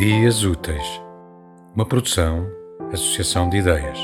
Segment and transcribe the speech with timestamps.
[0.00, 0.82] Ideias Úteis,
[1.76, 2.50] uma produção,
[2.90, 3.98] associação de ideias.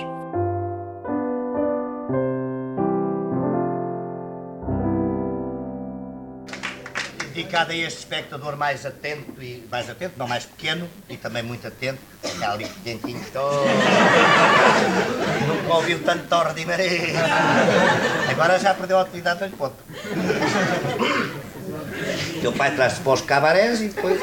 [7.32, 11.66] Dedicado a este espectador mais atento e mais atento, não mais pequeno e também muito
[11.66, 13.64] atento, está ali dentinho todo.
[15.48, 16.26] Nunca ouviu tanto
[16.66, 17.24] Maria.
[18.30, 19.76] Agora já perdeu a utilidade das ponto.
[22.42, 24.20] Teu pai traz-te para os cabarés e depois.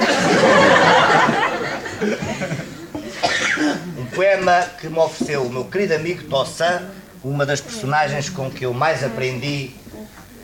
[3.97, 6.81] Um poema que me ofereceu o meu querido amigo Tossan,
[7.23, 9.71] uma das personagens com que eu mais aprendi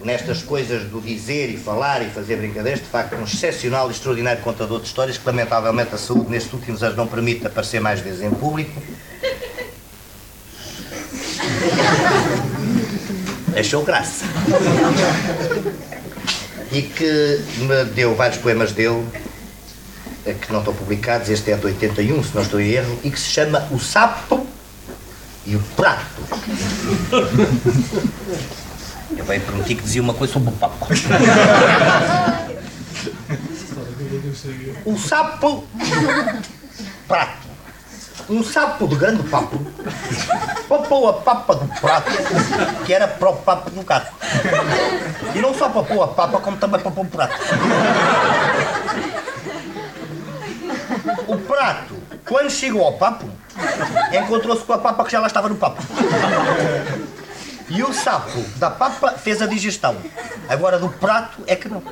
[0.03, 4.41] nestas coisas do dizer e falar e fazer brincadeiras, de facto, um excepcional e extraordinário
[4.41, 8.21] contador de histórias que, lamentavelmente, a saúde nestes últimos anos não permite aparecer mais vezes
[8.21, 8.81] em público.
[13.57, 14.25] Achou graça.
[16.71, 19.05] E que me deu vários poemas dele
[20.33, 23.19] que não estão publicados, este é de 81, se não estou em erro, e que
[23.19, 24.45] se chama O Sapo
[25.45, 26.22] e o Prato.
[29.17, 30.88] Eu bem prometi que dizia uma coisa sobre o papo.
[34.85, 35.67] O sapo.
[37.07, 37.50] Prato.
[38.30, 39.59] Um sapo de grande papo
[40.67, 42.11] papou a papa do prato,
[42.85, 44.13] que era para o papo do gato.
[45.33, 47.35] E não só papou a papa, como também papou o prato.
[51.27, 53.29] O prato, quando chegou ao papo,
[54.11, 55.81] encontrou-se com a papa que já lá estava no papo.
[57.69, 59.95] E o sapo da papa fez a digestão.
[60.47, 61.83] Agora do prato é que não.